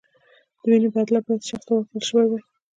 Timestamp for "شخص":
1.49-1.63